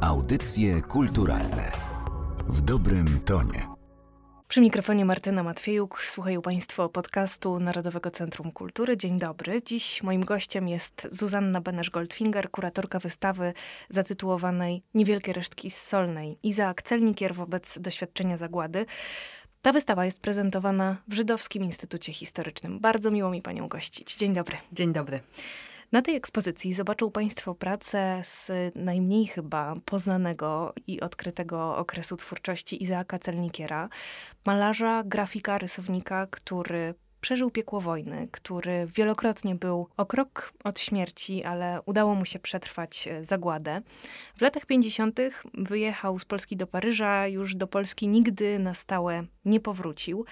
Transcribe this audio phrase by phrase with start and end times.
[0.00, 1.72] Audycje kulturalne
[2.48, 3.66] w dobrym tonie.
[4.48, 6.02] Przy mikrofonie Martyna Matwiejuk.
[6.02, 8.96] Słuchają Państwo podcastu Narodowego Centrum Kultury.
[8.96, 9.62] Dzień dobry.
[9.62, 13.52] Dziś moim gościem jest Zuzanna Benesz-Goldfinger, kuratorka wystawy
[13.90, 16.38] zatytułowanej Niewielkie resztki z Solnej.
[16.42, 18.86] Izaak Celnikier wobec doświadczenia zagłady.
[19.62, 22.80] Ta wystawa jest prezentowana w Żydowskim Instytucie Historycznym.
[22.80, 24.16] Bardzo miło mi Panią gościć.
[24.16, 24.56] Dzień dobry.
[24.72, 25.20] Dzień dobry.
[25.92, 33.18] Na tej ekspozycji zobaczą Państwo pracę z najmniej chyba poznanego i odkrytego okresu twórczości Izaaka
[33.18, 33.88] Celnikiera,
[34.46, 41.80] malarza, grafika, rysownika, który przeżył piekło wojny, który wielokrotnie był o krok od śmierci, ale
[41.86, 43.82] udało mu się przetrwać zagładę.
[44.36, 45.20] W latach 50.
[45.54, 50.24] wyjechał z Polski do Paryża, już do Polski nigdy na stałe nie powrócił.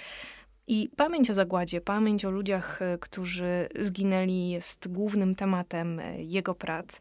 [0.68, 6.54] I pamięć o zagładzie, pamięć o ludziach, e, którzy zginęli, jest głównym tematem e, jego
[6.54, 7.00] prac.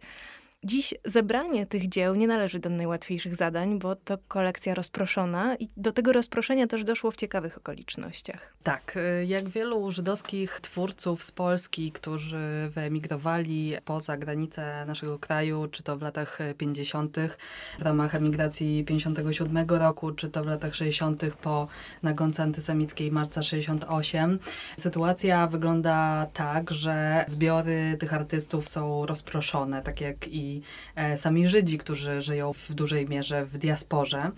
[0.65, 5.91] Dziś zebranie tych dzieł nie należy do najłatwiejszych zadań, bo to kolekcja rozproszona i do
[5.91, 8.53] tego rozproszenia też doszło w ciekawych okolicznościach.
[8.63, 15.83] Tak, y, jak wielu żydowskich twórców z Polski, którzy wyemigrowali poza granice naszego kraju, czy
[15.83, 17.17] to w latach 50.
[17.79, 21.23] w ramach emigracji 57 roku, czy to w latach 60.
[21.41, 21.67] po
[22.03, 24.39] nagonce antysemickiej marca 68,
[24.77, 30.54] sytuacja wygląda tak, że zbiory tych artystów są rozproszone, tak jak i
[30.95, 34.31] E, sami Żydzi, którzy żyją w dużej mierze w diasporze.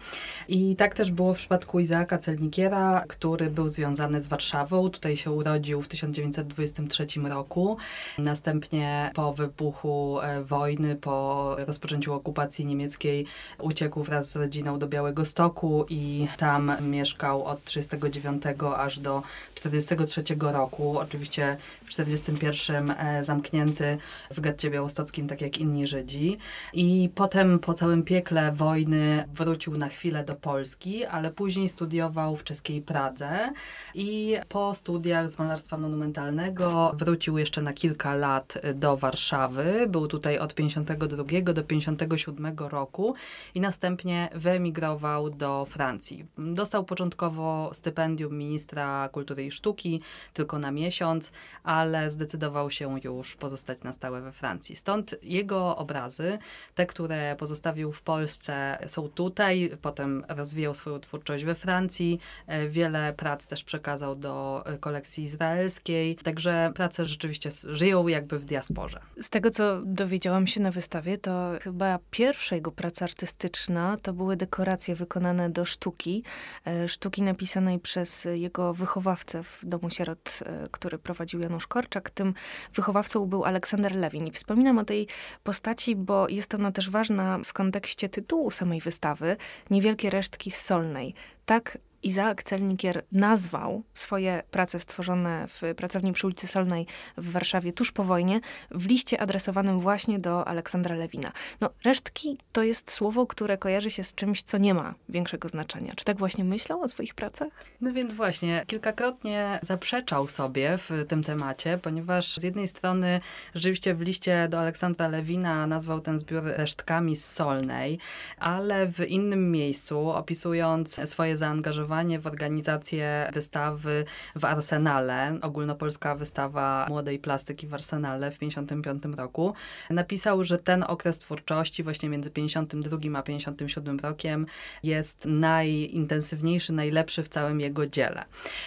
[0.48, 4.90] I tak też było w przypadku Izaaka Celnikiera, który był związany z Warszawą.
[4.90, 7.78] Tutaj się urodził w 1923 roku.
[8.18, 13.26] Następnie po wybuchu e, wojny, po rozpoczęciu okupacji niemieckiej
[13.60, 19.24] uciekł wraz z rodziną do Białego Stoku i tam mieszkał od 1939 aż do
[19.56, 21.00] 1943 roku.
[21.00, 23.98] Oczywiście w 1941 e, zamknięty
[24.32, 25.97] w getcie białostockim, tak jak inni Żydzi.
[25.98, 26.38] Żydzi
[26.74, 32.44] i potem po całym piekle wojny wrócił na chwilę do Polski, ale później studiował w
[32.44, 33.52] czeskiej Pradze
[33.94, 39.88] i po studiach z malarstwa monumentalnego wrócił jeszcze na kilka lat do Warszawy.
[39.90, 43.16] Był tutaj od 52 do 57 roku
[43.56, 46.26] i następnie wyemigrował do Francji.
[46.38, 50.02] Dostał początkowo stypendium ministra kultury i sztuki
[50.34, 51.32] tylko na miesiąc,
[51.64, 54.76] ale zdecydował się już pozostać na stałe we Francji.
[54.76, 56.38] Stąd jego obrazy.
[56.76, 62.20] Te, które pozostawił w Polsce są tutaj, potem rozwijał swoją twórczość we Francji.
[62.48, 66.16] E, wiele prac też przekazał do e, kolekcji izraelskiej.
[66.16, 69.00] Także prace rzeczywiście żyją jakby w diasporze.
[69.22, 74.36] Z tego, co dowiedziałam się na wystawie, to chyba pierwsza jego praca artystyczna to były
[74.38, 76.24] dekoracje wykonane do sztuki.
[76.66, 80.40] E, sztuki napisanej przez jego wychowawcę w Domu Sierot,
[80.72, 82.10] który prowadził Janusz Korczak.
[82.10, 82.34] Tym
[82.74, 84.28] wychowawcą był Aleksander Lewin.
[84.28, 85.08] I wspominam o tej
[85.44, 89.38] postaci postaci, bo jest ona też ważna w kontekście tytułu samej wystawy
[89.70, 91.14] Niewielkie resztki Solnej.
[91.46, 96.88] Tak Izaak Celnikier nazwał swoje prace stworzone w pracowni przy ulicy Solnej
[97.18, 98.40] w Warszawie tuż po wojnie
[98.72, 101.32] w liście adresowanym właśnie do Aleksandra Lewina.
[101.62, 105.94] No, resztki to jest słowo, które kojarzy się z czymś, co nie ma większego znaczenia.
[105.96, 107.50] Czy tak właśnie myślał o swoich pracach?
[107.82, 113.22] No więc właśnie, kilkakrotnie zaprzeczał sobie w tym temacie, ponieważ z jednej strony
[113.56, 118.00] rzeczywiście w liście do Aleksandra Lewina nazwał ten zbiór resztkami z Solnej,
[118.38, 127.20] ale w innym miejscu, opisując swoje zaangażowanie w organizację wystawy w Arsenale, ogólnopolska wystawa młodej
[127.20, 129.54] plastyki w Arsenale w 1955 roku,
[129.90, 134.46] napisał, że ten okres twórczości właśnie między 52 a 57 rokiem
[134.84, 138.26] jest najintensywniejszy, najlepszy w całym jego dziele.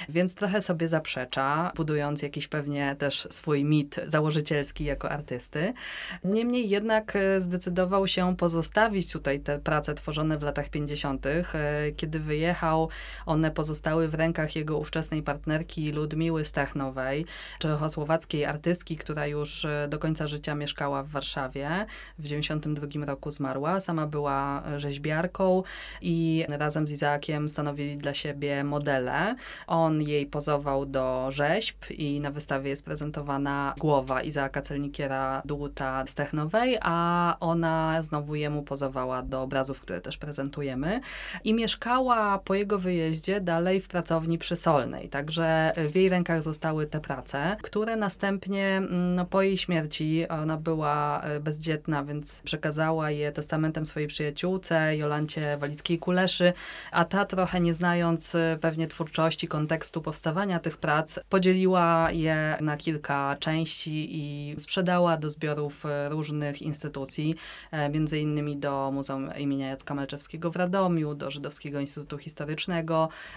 [0.09, 5.73] Więc trochę sobie zaprzecza, budując jakiś pewnie też swój mit założycielski jako artysty.
[6.25, 11.43] Niemniej jednak e, zdecydował się pozostawić tutaj te prace tworzone w latach 50., e,
[11.97, 12.89] kiedy wyjechał
[13.27, 17.27] one pozostały w rękach jego ówczesnej partnerki Ludmiły Stachnowej,
[17.59, 21.87] czechosłowackiej artystki, która już e, do końca życia mieszkała w Warszawie.
[22.19, 23.81] W 92 roku zmarła.
[23.81, 25.63] Sama była rzeźbiarką
[26.03, 29.37] i razem z Izaakiem stanowili dla siebie modele.
[29.67, 36.79] On jej pozował do rzeźb i na wystawie jest prezentowana głowa Izaaka Celnikiera Dłuta Stechnowej,
[36.81, 41.01] a ona znowu jemu pozowała do obrazów, które też prezentujemy.
[41.45, 45.09] I mieszkała po jego wyjeździe wyjeździe dalej w pracowni przysolnej.
[45.09, 50.57] Także w jej rękach zostały te prace, które następnie mm, no, po jej śmierci, ona
[50.57, 56.53] była e, bezdzietna, więc przekazała je testamentem swojej przyjaciółce, Jolancie Walickiej-Kuleszy,
[56.93, 62.77] a ta trochę nie znając e, pewnie twórczości, kontekstu powstawania tych prac, podzieliła je na
[62.77, 67.35] kilka części i sprzedała do zbiorów e, różnych instytucji,
[67.93, 72.90] między innymi do Muzeum imienia Jacka Melczewskiego w Radomiu, do Żydowskiego Instytutu Historycznego.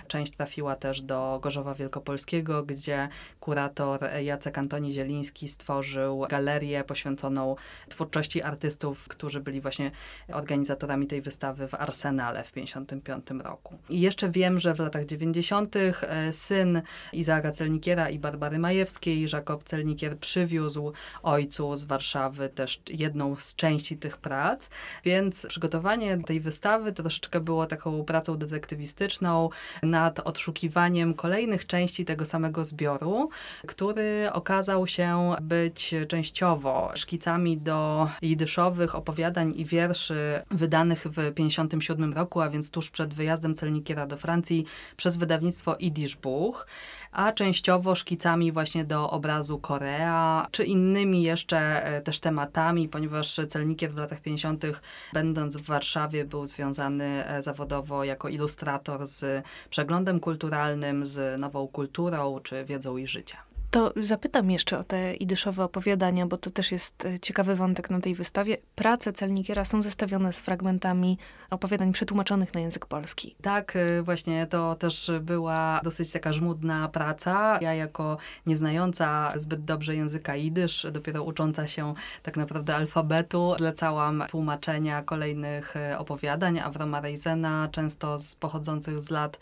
[0.07, 3.09] Część trafiła też do Gorzowa Wielkopolskiego, gdzie
[3.39, 7.55] kurator Jacek Antoni Zieliński stworzył galerię poświęconą
[7.89, 9.91] twórczości artystów, którzy byli właśnie
[10.33, 13.77] organizatorami tej wystawy w Arsenale w 1955 roku.
[13.89, 15.75] I jeszcze wiem, że w latach 90.
[15.75, 16.81] E, syn
[17.13, 23.97] Izaaka Celnikiera i Barbary Majewskiej, Jakob Celnikier, przywiózł ojcu z Warszawy też jedną z części
[23.97, 24.69] tych prac,
[25.03, 29.42] więc przygotowanie tej wystawy troszeczkę było taką pracą detektywistyczną
[29.83, 33.29] nad odszukiwaniem kolejnych części tego samego zbioru,
[33.67, 42.41] który okazał się być częściowo szkicami do jidyszowych opowiadań i wierszy wydanych w 1957 roku,
[42.41, 44.65] a więc tuż przed wyjazdem celnikiera do Francji
[44.97, 46.67] przez wydawnictwo Yiddish Buch,
[47.11, 53.91] a częściowo szkicami właśnie do obrazu Korea, czy innymi jeszcze e, też tematami, ponieważ celnikier
[53.91, 54.65] w latach 50.,
[55.13, 59.25] będąc w Warszawie, był związany e, zawodowo jako ilustrator z
[59.69, 63.52] przeglądem kulturalnym, z nową kulturą czy wiedzą i życia.
[63.73, 67.99] To zapytam jeszcze o te idyszowe opowiadania, bo to też jest e, ciekawy wątek na
[67.99, 68.57] tej wystawie.
[68.75, 71.17] Prace Celnikiera są zestawione z fragmentami
[71.49, 73.35] opowiadań przetłumaczonych na język polski.
[73.41, 77.59] Tak, e, właśnie to też była dosyć taka żmudna praca.
[77.61, 81.93] Ja jako nieznająca zbyt dobrze języka idysz, dopiero ucząca się
[82.23, 89.39] tak naprawdę alfabetu, zlecałam tłumaczenia kolejnych e, opowiadań Avroma Reisena, często z, pochodzących z lat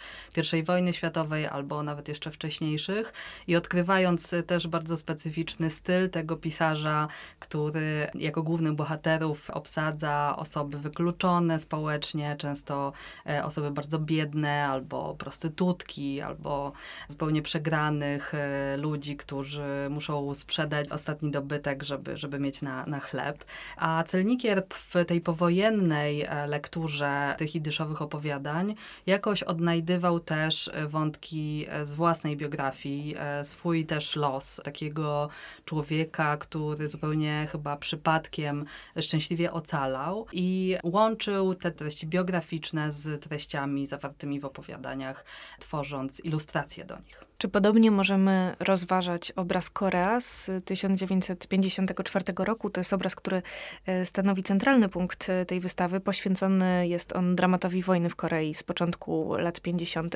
[0.54, 3.14] I wojny światowej albo nawet jeszcze wcześniejszych
[3.48, 7.08] i odkrywając też bardzo specyficzny styl tego pisarza,
[7.40, 12.94] który jako głównych bohaterów obsadza osoby wykluczone społecznie, często
[13.30, 16.72] e, osoby bardzo biedne, albo prostytutki, albo
[17.08, 23.46] zupełnie przegranych e, ludzi, którzy muszą sprzedać ostatni dobytek, żeby, żeby mieć na, na chleb.
[23.78, 28.76] A Celnikier w tej powojennej e, lekturze tych idyszowych opowiadań
[29.06, 35.30] jakoś odnajdywał też wątki z własnej biografii, swój też los takiego
[35.66, 38.66] człowieka, który zupełnie chyba przypadkiem
[39.02, 45.26] szczęśliwie ocalał i łączył te treści biograficzne z treściami zawartymi w opowiadaniach,
[45.60, 47.31] tworząc ilustracje do nich.
[47.42, 52.70] Czy podobnie możemy rozważać obraz Korea z 1954 roku?
[52.70, 53.42] To jest obraz, który
[53.86, 56.00] e, stanowi centralny punkt e, tej wystawy.
[56.00, 60.16] Poświęcony jest on dramatowi wojny w Korei z początku lat 50.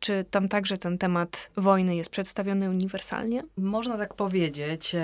[0.00, 3.42] Czy tam także ten temat wojny jest przedstawiony uniwersalnie?
[3.56, 4.96] Można tak powiedzieć.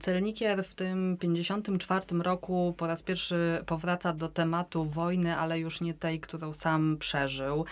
[0.00, 5.94] Celnikier w tym 54 roku po raz pierwszy powraca do tematu wojny, ale już nie
[5.94, 7.64] tej, którą sam przeżył.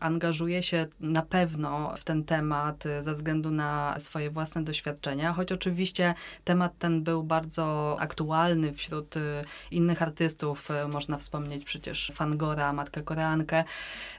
[0.00, 6.14] Angażuje się na pewno w ten temat ze względu na swoje własne doświadczenia, choć oczywiście
[6.44, 9.20] temat ten był bardzo aktualny wśród y,
[9.70, 10.70] innych artystów.
[10.70, 13.64] Y, można wspomnieć przecież Fangora, Matkę Koreankę.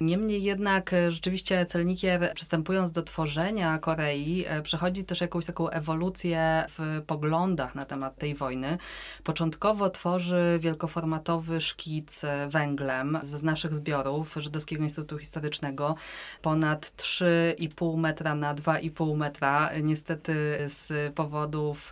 [0.02, 7.02] Niemniej jednak y, rzeczywiście Celnikier przystępując do tworzenia Korei przechodzi też jakąś taką ewolucję w
[7.08, 8.78] poglądach na temat tej wojny.
[9.24, 15.96] Początkowo tworzy wielkoformatowy szkic węglem z naszych zbiorów Żydowskiego Instytutu Historycznego
[16.42, 19.70] ponad 3,5 metra na 2,5 metra.
[19.84, 21.92] Niestety z powodów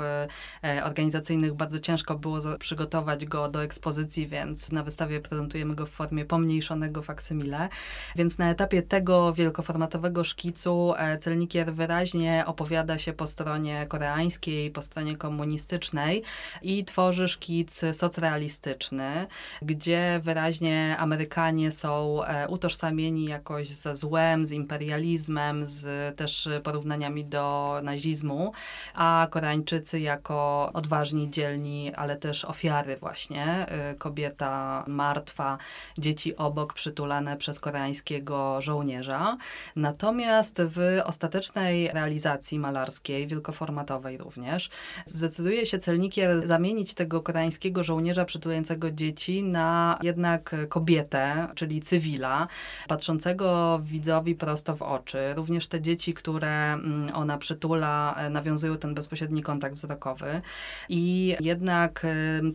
[0.64, 5.90] e, organizacyjnych bardzo ciężko było przygotować go do ekspozycji, więc na wystawie prezentujemy go w
[5.90, 7.70] formie pomniejszonego faksymile.
[8.16, 14.82] Więc na etapie tego wielkoformatowego szkicu e, Celnikier wyraźnie opowiada się po stronie koreańskiej, po
[14.82, 16.24] stronie komunistycznej
[16.62, 19.28] i tworzy szkic socrealistyczny,
[19.62, 27.76] gdzie wyraźnie Amerykanie są e, utożsamieni jakoś ze złem, z imperializmem, z też porównaniami do
[27.84, 28.54] nazizmu,
[28.94, 33.66] a Koreańczycy jako odważni, dzielni, ale też ofiary właśnie.
[33.92, 35.58] Y, kobieta martwa,
[35.98, 39.38] dzieci obok przytulane przez koreańskiego żołnierza.
[39.76, 44.70] Natomiast w ostatecznej realizacji malarskiej, wielkoformatowej również,
[45.06, 52.48] zdecyduje się celnikier zamienić tego koreańskiego żołnierza przytulającego dzieci na jednak kobietę, czyli cywila,
[52.88, 55.34] patrzącego widzowi prosto w oczy.
[55.36, 60.42] Również te dzieci, które które mm, ona przytula, nawiązują ten bezpośredni kontakt wzrokowy.
[60.90, 62.06] I jednak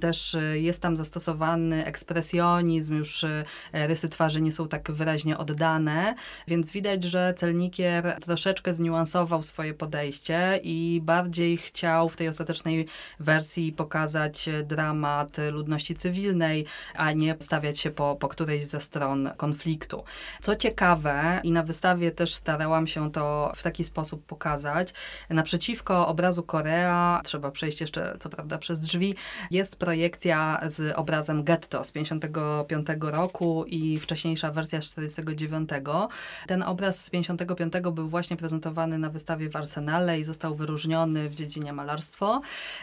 [0.01, 3.25] też jest tam zastosowany ekspresjonizm, już
[3.73, 6.15] rysy twarzy nie są tak wyraźnie oddane,
[6.49, 12.87] więc widać, że Celnikier troszeczkę zniuansował swoje podejście i bardziej chciał w tej ostatecznej
[13.21, 20.05] wersji pokazać dramat ludności cywilnej, a nie stawiać się po, po którejś ze stron konfliktu.
[20.41, 24.95] Co ciekawe, i na wystawie też starałam się to w taki sposób pokazać,
[25.31, 29.15] naprzeciwko obrazu Korea, trzeba przejść jeszcze co prawda przez drzwi,
[29.51, 35.71] jest projekcja z obrazem Getto z 55 roku i wcześniejsza wersja z 49.
[36.47, 41.35] Ten obraz z 55 był właśnie prezentowany na wystawie w Arsenale i został wyróżniony w
[41.35, 42.41] dziedzinie malarstwo.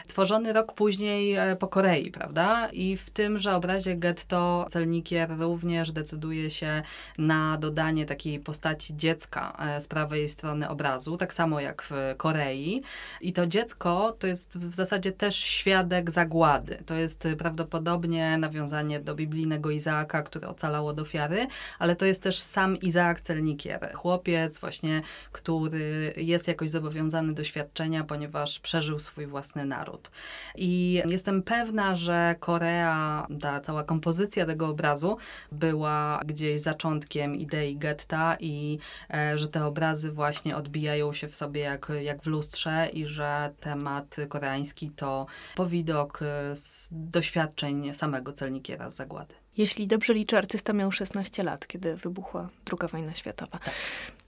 [0.08, 2.68] Tworzony rok później e, po Korei, prawda?
[2.72, 6.82] I w tymże obrazie getto Celnikier również decyduje się
[7.18, 10.81] na dodanie takiej postaci dziecka e, z prawej strony obrazu,
[11.18, 12.82] tak samo jak w Korei.
[13.20, 16.78] I to dziecko to jest w zasadzie też świadek zagłady.
[16.86, 21.46] To jest prawdopodobnie nawiązanie do biblijnego Izaaka, który ocalał od ofiary,
[21.78, 23.92] ale to jest też sam Izaak Celnikier.
[23.94, 30.10] Chłopiec właśnie, który jest jakoś zobowiązany do świadczenia, ponieważ przeżył swój własny naród.
[30.54, 35.16] I jestem pewna, że Korea, ta cała kompozycja tego obrazu
[35.52, 38.78] była gdzieś zaczątkiem idei getta i
[39.14, 43.54] e, że te obrazy właśnie odbijają się w sobie jak, jak w lustrze i że
[43.60, 45.26] temat koreański to
[45.56, 46.20] powidok
[46.54, 49.41] z doświadczeń samego celnikiera z zagłady.
[49.56, 53.58] Jeśli dobrze liczę, artysta miał 16 lat, kiedy wybuchła II wojna światowa.
[53.58, 53.74] Tak.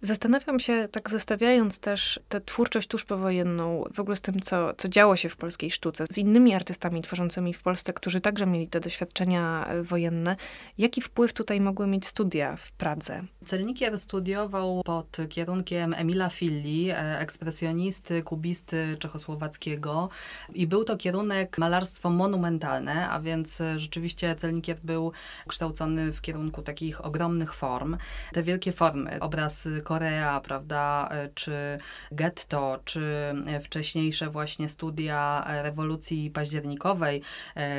[0.04, 4.88] Zastanawiam się, tak zestawiając też tę twórczość tuż powojenną, w ogóle z tym, co, co
[4.88, 8.80] działo się w polskiej sztuce, z innymi artystami tworzącymi w Polsce, którzy także mieli te
[8.80, 10.36] doświadczenia e, wojenne,
[10.78, 13.22] jaki wpływ tutaj mogły mieć studia w Pradze?
[13.44, 20.08] Celnikier studiował pod kierunkiem Emila Filli, e, ekspresjonisty, kubisty czechosłowackiego
[20.54, 25.12] i był to kierunek malarstwo monumentalne, a więc e, rzeczywiście Celnikier był
[25.48, 27.96] kształcony w kierunku takich ogromnych form.
[28.32, 31.78] Te wielkie formy, obraz Korea, prawda, e, czy
[32.12, 37.22] getto, czy e, wcześniejsze właśnie studia e, rewolucji październikowej,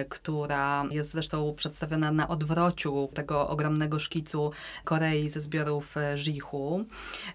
[0.09, 4.51] która jest zresztą przedstawiona na odwrociu tego ogromnego szkicu
[4.83, 6.85] Korei ze zbiorów Żichu.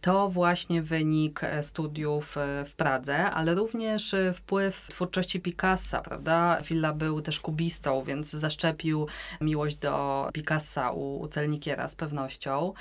[0.00, 6.59] To właśnie wynik studiów w Pradze, ale również wpływ twórczości Picassa, prawda?
[6.62, 9.07] Filla był też kubistą, więc zaszczepił
[9.40, 9.89] miłość do
[10.32, 12.73] Picassa u, u Celnikiera z pewnością.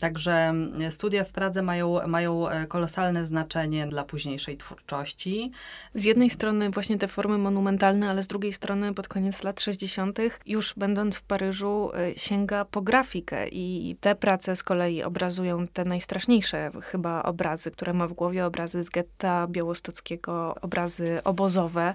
[0.00, 0.54] Także
[0.90, 5.50] studia w Pradze mają, mają e, kolosalne znaczenie dla późniejszej twórczości.
[5.94, 10.18] Z jednej strony właśnie te formy monumentalne, ale z drugiej strony pod koniec lat 60.,
[10.46, 15.84] już będąc w Paryżu, e, sięga po grafikę i te prace z kolei obrazują te
[15.84, 21.94] najstraszniejsze chyba obrazy, które ma w głowie, obrazy z getta białostockiego, obrazy obozowe.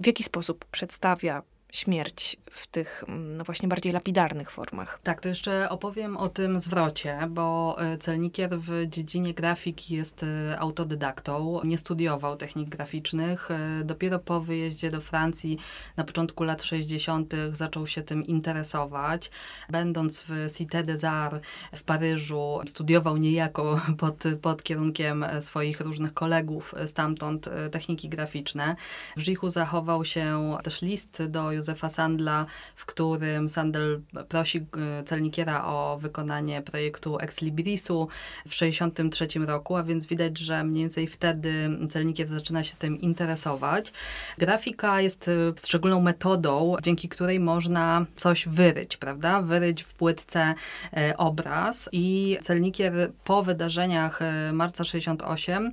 [0.00, 5.00] W jaki sposób przedstawia śmierć w tych mm, no właśnie bardziej lapidarnych formach.
[5.02, 10.58] Tak, to jeszcze opowiem o tym zwrocie, bo e, Celnikier w dziedzinie grafiki jest e,
[10.58, 13.50] autodydaktą, nie studiował technik graficznych.
[13.50, 15.58] E, dopiero po wyjeździe do Francji
[15.96, 17.34] na początku lat 60.
[17.52, 19.30] zaczął się tym interesować.
[19.68, 26.74] Będąc w Cité des Arts w Paryżu, studiował niejako pod, pod kierunkiem swoich różnych kolegów
[26.86, 28.76] stamtąd techniki graficzne.
[29.16, 35.64] W Żichu zachował się też list do Józefa Sandla, w którym Sandel prosi e, celnikiera
[35.64, 38.08] o wykonanie projektu Ex Librisu
[38.46, 43.92] w 1963 roku, a więc widać, że mniej więcej wtedy celnikier zaczyna się tym interesować.
[44.38, 45.32] Grafika jest e,
[45.66, 49.42] szczególną metodą, dzięki której można coś wyryć, prawda?
[49.42, 50.54] Wyryć w płytce
[50.96, 54.20] e, obraz i celnikier po wydarzeniach
[54.52, 55.72] marca 68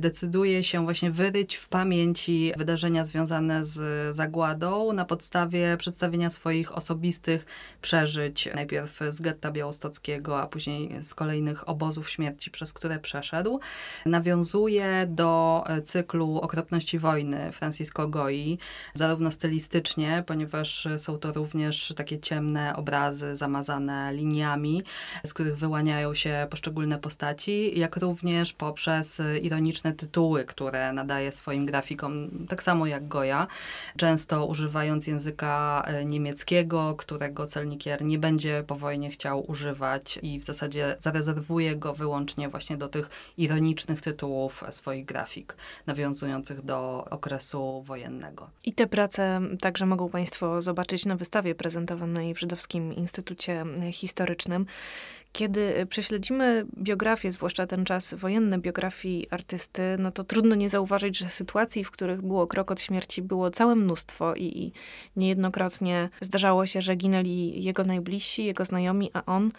[0.00, 7.46] decyduje się właśnie wyryć w pamięci wydarzenia związane z zagładą na podstawie przedstawienia swoich osobistych
[7.82, 13.60] przeżyć, najpierw z getta białostockiego, a później z kolejnych obozów śmierci, przez które przeszedł.
[14.06, 18.58] Nawiązuje do cyklu Okropności wojny Francisco Goi,
[18.94, 24.82] zarówno stylistycznie, ponieważ są to również takie ciemne obrazy zamazane liniami,
[25.24, 32.46] z których wyłaniają się poszczególne postaci, jak również poprzez ironiczne tytuły, które nadaje swoim grafikom,
[32.48, 33.46] tak samo jak Goya,
[33.96, 40.44] często używając języka e, niemieckiego, którego celnikier nie będzie po wojnie chciał używać i w
[40.44, 48.50] zasadzie zarezerwuje go wyłącznie właśnie do tych ironicznych tytułów swoich grafik, nawiązujących do okresu wojennego.
[48.64, 54.66] I te prace także mogą Państwo zobaczyć na wystawie prezentowanej w Żydowskim Instytucie Historycznym.
[55.36, 61.30] Kiedy prześledzimy biografię, zwłaszcza ten czas wojenny biografii artysty, no to trudno nie zauważyć, że
[61.30, 64.72] sytuacji, w których było krok od śmierci, było całe mnóstwo i, i
[65.16, 69.50] niejednokrotnie zdarzało się, że ginęli jego najbliżsi, jego znajomi, a on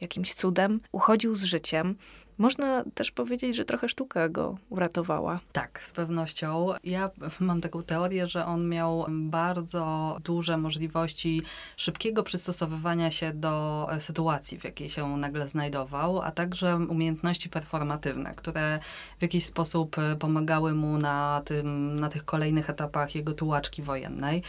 [0.00, 1.96] jakimś cudem uchodził z życiem.
[2.38, 5.40] Można też powiedzieć, że trochę sztuka go uratowała.
[5.52, 6.68] Tak, z pewnością.
[6.84, 11.42] Ja mam taką teorię, że on miał bardzo duże możliwości
[11.76, 18.34] szybkiego przystosowywania się do e, sytuacji, w jakiej się nagle znajdował, a także umiejętności performatywne,
[18.34, 18.78] które
[19.18, 24.42] w jakiś sposób e, pomagały mu na, tym, na tych kolejnych etapach jego tułaczki wojennej.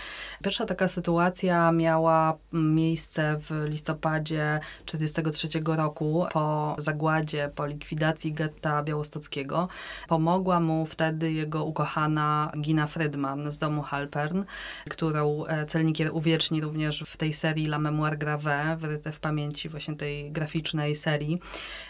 [0.43, 9.67] Pierwsza taka sytuacja miała miejsce w listopadzie 1943 roku po zagładzie, po likwidacji getta białostockiego.
[10.07, 14.43] Pomogła mu wtedy jego ukochana Gina Friedman z domu Halpern,
[14.89, 19.95] którą e, celnikier uwieczni również w tej serii La Memoire Grave, wyryte w pamięci właśnie
[19.95, 21.39] tej graficznej serii.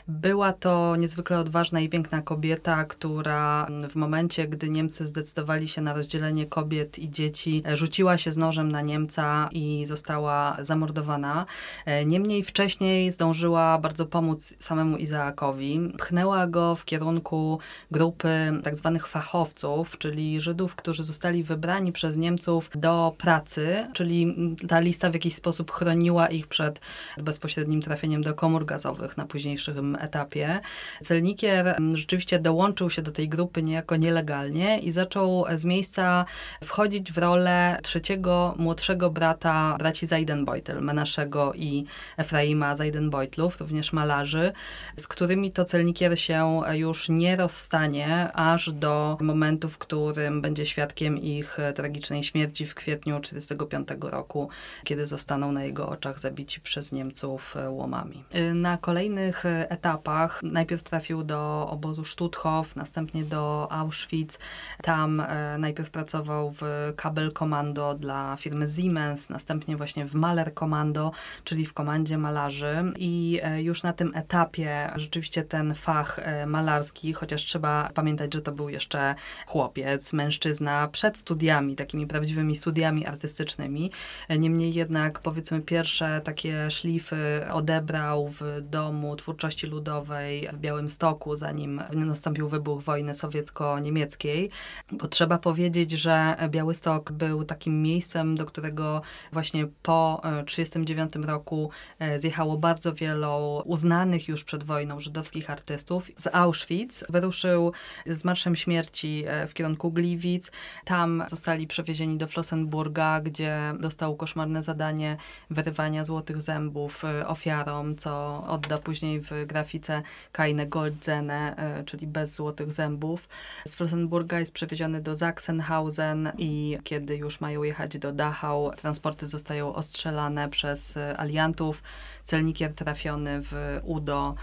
[0.08, 5.94] Była to niezwykle odważna i piękna kobieta, która w momencie, gdy Niemcy zdecydowali się na
[5.94, 11.46] rozdzielenie kobiet i dzieci, e, rzuciła się z nożem na Niemca i została zamordowana.
[11.86, 17.60] E, niemniej wcześniej zdążyła bardzo pomóc samemu Izaakowi pchnęła go w kierunku
[17.92, 18.30] grupy
[18.64, 24.36] tak zwanych fachowców, czyli Żydów, którzy zostali wybrani przez Niemców do pracy, czyli
[24.68, 26.82] ta lista w jakiś sposób chroniła ich przed
[27.18, 30.60] bezpośrednim trafieniem do komór gazowych na późniejszym etapie.
[31.04, 36.26] Celnikier rzeczywiście dołączył się do tej grupy niejako nielegalnie i zaczął z miejsca
[36.64, 41.86] wchodzić w rolę trzeciego, młodszego brata braci Zajdenbeutel, Menaszego i
[42.18, 44.52] Efraima Zajdenbeutlów, również malarzy,
[44.96, 51.18] z którymi to celnikier się już nie rozstanie aż do momentu, w którym będzie świadkiem
[51.18, 54.50] ich tragicznej śmierci w kwietniu 1945 roku,
[54.84, 58.24] kiedy zostaną na jego oczach zabici przez Niemców łomami.
[58.54, 64.40] Na kolejnych etapach najpierw trafił do obozu Stutthof, następnie do Auschwitz.
[64.84, 71.12] Tam e, najpierw pracował w Kabel Kommando dla firmy Siemens, następnie właśnie w Maler Kommando,
[71.44, 77.14] czyli w komandzie malarzy i e, już na tym etapie rzeczywiście ten fach e, malarski,
[77.14, 79.16] chociaż trzeba pamiętać, że to był jeszcze
[79.48, 83.92] chłopiec, mężczyzna przed studiami, takimi prawdziwymi studiami artystycznymi.
[84.28, 91.36] E, niemniej jednak, powiedzmy, pierwsze takie szlify odebrał w domu twórczości ludowej w Białym Stoku,
[91.36, 94.50] zanim nastąpił wybuch wojny sowiecko-niemieckiej.
[94.92, 102.20] Bo trzeba powiedzieć, że Białystok był takim miejscem, do którego właśnie po 1939 roku e,
[102.20, 107.04] zjechało bardzo wielu uznanych już przed wojną żydowskich polskich artystów z Auschwitz.
[107.10, 107.72] Wyruszył
[108.06, 110.52] z Marszem Śmierci e, w kierunku Gliwic.
[110.86, 115.18] Tam zostali przewiezieni do Flossenburga, gdzie dostał koszmarne zadanie
[115.50, 122.36] wyrywania złotych zębów e, ofiarom, co odda później w grafice Keine Goldzene, e, czyli bez
[122.36, 123.28] złotych zębów.
[123.66, 129.76] Z Flossenburga jest przewieziony do Sachsenhausen i kiedy już mają jechać do Dachau, transporty zostają
[129.76, 131.82] ostrzelane przez aliantów.
[132.28, 134.36] Celnikier trafiony w Udo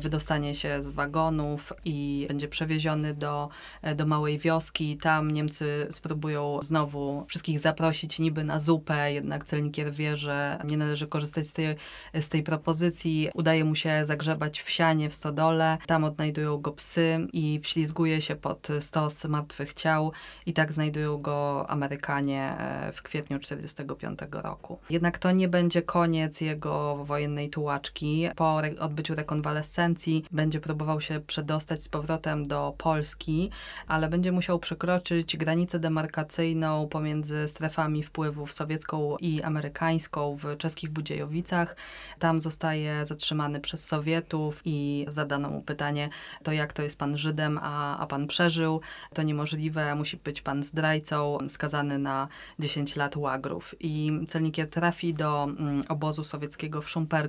[0.00, 3.48] wydostanie się z wagonów i będzie przewieziony do,
[3.82, 4.96] e, do małej wioski.
[4.96, 11.06] Tam Niemcy spróbują znowu wszystkich zaprosić niby na zupę, jednak celnikier wie, że nie należy
[11.06, 11.76] korzystać z tej,
[12.14, 13.28] z tej propozycji.
[13.34, 15.78] Udaje mu się zagrzebać w sianie w stodole.
[15.86, 20.12] Tam odnajdują go psy i wślizguje się pod stos martwych ciał
[20.46, 24.78] i tak znajdują go Amerykanie e, w kwietniu 1945 roku.
[24.90, 28.28] Jednak to nie będzie koniec jego wojennej tułaczki.
[28.36, 33.50] Po odbyciu rekonwalescencji będzie próbował się przedostać z powrotem do Polski,
[33.86, 41.76] ale będzie musiał przekroczyć granicę demarkacyjną pomiędzy strefami wpływów sowiecką i amerykańską w czeskich Budziejowicach.
[42.18, 46.08] Tam zostaje zatrzymany przez Sowietów i zadano mu pytanie,
[46.42, 48.80] to jak to jest pan Żydem, a, a pan przeżył?
[49.14, 53.74] To niemożliwe, musi być pan zdrajcą, skazany na 10 lat łagrów.
[53.80, 57.19] I celnikier trafi do mm, obozu sowieckiego w Szumperku,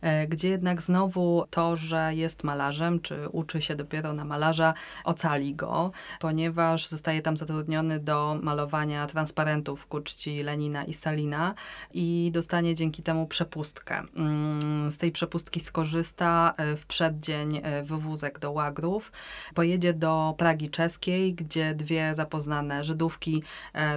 [0.00, 5.54] e, gdzie jednak znowu to, że jest malarzem, czy uczy się dopiero na malarza, ocali
[5.54, 11.54] go, ponieważ zostaje tam zatrudniony do malowania transparentów ku czci Lenina i Stalina
[11.94, 14.02] i dostanie dzięki temu przepustkę.
[14.16, 19.12] Mm, z tej przepustki skorzysta e, w przeddzień e, wywózek do Łagrów.
[19.54, 23.42] Pojedzie do Pragi czeskiej, gdzie dwie zapoznane Żydówki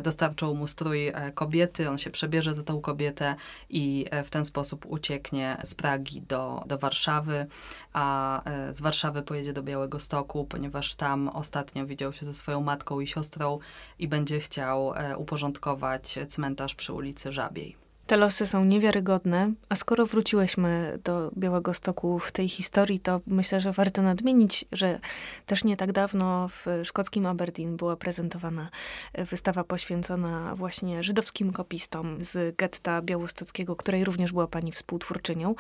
[0.04, 1.90] dostarczą mu strój kobiety.
[1.90, 3.36] On się przebierze za tą kobietę
[3.70, 5.19] i w ten sposób ucieknie
[5.64, 7.48] z Pragi do, do Warszawy,
[7.94, 12.62] a E, z Warszawy pojedzie do Białego Stoku, ponieważ tam ostatnio widział się ze swoją
[12.62, 13.60] matką i siostrą
[14.00, 17.89] i będzie chciał e, uporządkować cmentarz przy ulicy Żabiej.
[18.10, 23.62] Te losy są niewiarygodne, a skoro wróciłyśmy do Białego Stoku w tej historii, to myślę,
[23.62, 25.00] że warto nadmienić, że
[25.46, 28.70] też nie tak dawno w szkockim Aberdeen była prezentowana
[29.18, 35.56] wystawa poświęcona właśnie żydowskim kopistom z getta białostockiego, której również była pani współtwórczynią.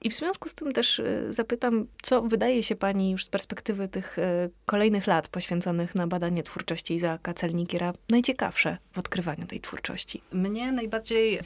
[0.00, 3.88] I w związku z tym też e, zapytam, co wydaje się pani już z perspektywy
[3.88, 10.22] tych e, kolejnych lat poświęconych na badanie twórczości Izaaka Celnikiera najciekawsze w odkrywaniu tej twórczości?
[10.32, 11.38] Mnie najbardziej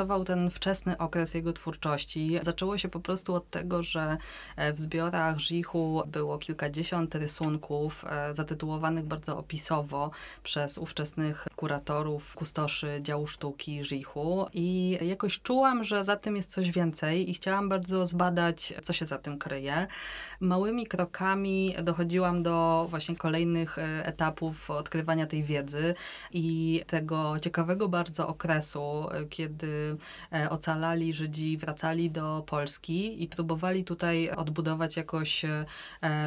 [0.00, 2.38] zainteresował ten wczesny okres jego twórczości.
[2.42, 4.16] Zaczęło się po prostu od tego, że
[4.56, 10.10] e, w zbiorach Żichu było kilkadziesiąt rysunków zatytułowanych bardzo opisowo
[10.42, 16.70] przez ówczesnych kuratorów, kustoszy działu sztuki Żichu i jakoś czułam, że za tym jest coś
[16.70, 19.86] więcej i chciałam bardzo zbadać, co się za tym kryje.
[20.40, 25.94] Małymi krokami dochodziłam do właśnie kolejnych e, etapów odkrywania tej wiedzy
[26.32, 29.89] i tego ciekawego bardzo okresu, e, kiedy e,
[30.50, 35.44] ocalali Żydzi wracali do Polski i próbowali tutaj odbudować jakoś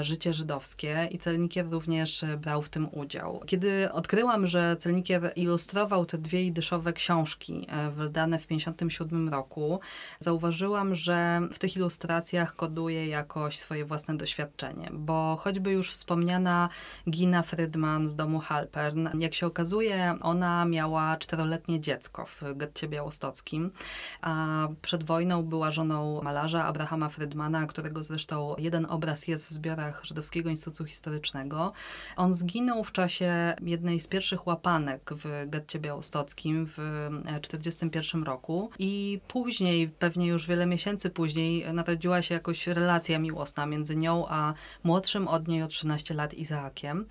[0.01, 3.41] życie żydowskie i Celnikier również brał w tym udział.
[3.45, 9.79] Kiedy odkryłam, że Celnikier ilustrował te dwie idyszowe książki wydane w 1957 roku,
[10.19, 16.69] zauważyłam, że w tych ilustracjach koduje jakoś swoje własne doświadczenie, bo choćby już wspomniana
[17.09, 23.52] Gina Friedman z domu Halpern, jak się okazuje, ona miała czteroletnie dziecko w getcie białostockim,
[24.21, 30.05] a przed wojną była żoną malarza Abrahama Friedmana, którego zresztą jeden obraz jest w zbiorach
[30.05, 31.73] Żydowskiego Instytutu Historycznego.
[32.15, 39.19] On zginął w czasie jednej z pierwszych łapanek w getcie białostockim w 1941 roku i
[39.27, 45.27] później, pewnie już wiele miesięcy później, narodziła się jakoś relacja miłosna między nią a młodszym
[45.27, 47.05] od niej o 13 lat Izaakiem.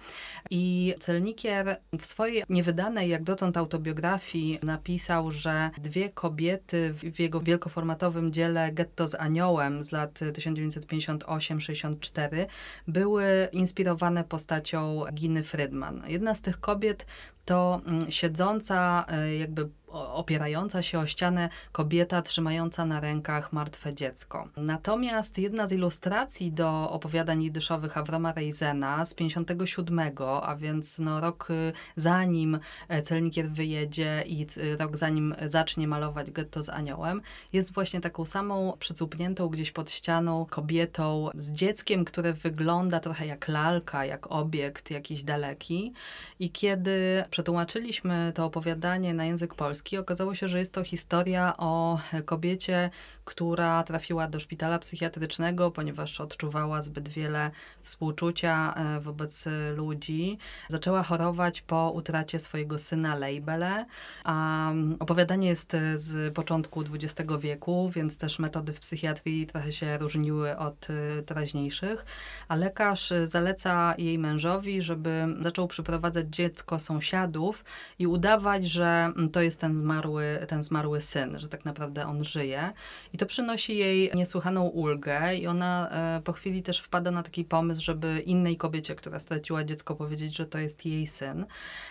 [0.50, 8.32] I Celnikier w swojej niewydanej jak dotąd autobiografii napisał, że dwie kobiety w jego wielkoformatowym
[8.32, 12.46] dziele Getto z aniołem z lat 1958-64
[12.88, 16.02] były inspirowane postacią Giny Friedman.
[16.06, 17.06] Jedna z tych kobiet
[17.44, 24.48] to mm, siedząca e, jakby opierająca się o ścianę kobieta trzymająca na rękach martwe dziecko.
[24.56, 30.00] Natomiast jedna z ilustracji do opowiadań jidyszowych Avrama Reizena z 57,
[30.42, 34.46] a więc no, rok y, zanim e, Celnikier wyjedzie i
[34.78, 40.46] rok zanim zacznie malować getto z aniołem, jest właśnie taką samą przycupniętą gdzieś pod ścianą
[40.50, 45.92] kobietą z dzieckiem, które wygląda trochę jak lalka, jak obiekt jakiś daleki.
[46.40, 49.98] I kiedy przetłumaczyliśmy to opowiadanie na język polski, Polski.
[49.98, 52.90] Okazało się, że jest to historia o kobiecie,
[53.24, 57.50] która trafiła do szpitala psychiatrycznego, ponieważ odczuwała zbyt wiele
[57.82, 60.38] współczucia e, wobec ludzi.
[60.68, 63.86] Zaczęła chorować po utracie swojego syna Leibele.
[64.24, 70.56] Mm, opowiadanie jest z początku XX wieku, więc też metody w psychiatrii trochę się różniły
[70.56, 72.04] od e, teraźniejszych.
[72.48, 77.64] A lekarz zaleca jej mężowi, żeby zaczął przyprowadzać dziecko sąsiadów
[77.98, 82.06] i udawać, że mm, to jest ten ten zmarły, ten zmarły syn, że tak naprawdę
[82.06, 82.72] on żyje.
[83.12, 87.44] I to przynosi jej niesłychaną ulgę i ona e, po chwili też wpada na taki
[87.44, 91.46] pomysł, żeby innej kobiecie, która straciła dziecko, powiedzieć, że to jest jej syn.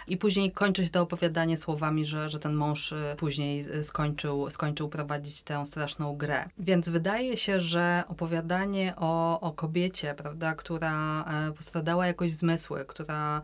[0.07, 4.89] I później kończy się to opowiadanie słowami, że, że ten mąż e, później skończył, skończył
[4.89, 6.49] prowadzić tę straszną grę.
[6.57, 13.41] Więc wydaje się, że opowiadanie o, o kobiecie, prawda, która e, postradała jakoś zmysły, która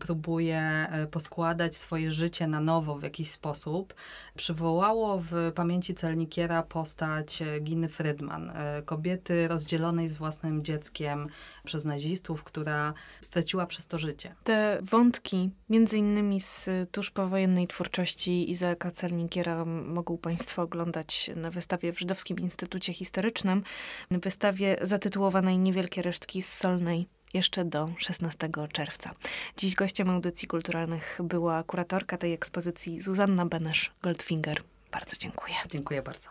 [0.00, 3.94] próbuje poskładać swoje życie na nowo w jakiś sposób, osób
[4.34, 11.28] przywołało w pamięci celnikiera postać Giny Friedman, e, kobiety rozdzielonej z własnym dzieckiem
[11.64, 14.34] przez nazistów, która straciła przez to życie.
[14.44, 21.92] Te wątki, między innymi z tuż powojennej twórczości Izaaka Celnikiera mogą Państwo oglądać na wystawie
[21.92, 23.62] w Żydowskim Instytucie Historycznym,
[24.10, 29.10] wystawie zatytułowanej Niewielkie resztki z Solnej jeszcze do 16 czerwca.
[29.56, 34.56] Dziś gościem audycji kulturalnych była kuratorka tej ekspozycji Zuzanna Benesz-Goldfinger.
[34.92, 35.54] Bardzo dziękuję.
[35.70, 36.28] Dziękuję bardzo.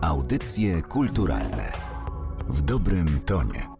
[0.00, 1.72] Audycje kulturalne
[2.48, 3.71] w dobrym tonie.